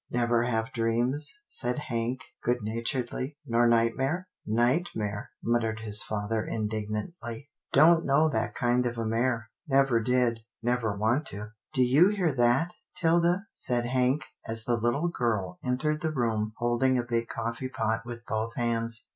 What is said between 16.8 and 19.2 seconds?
a big coffee pot with both hands.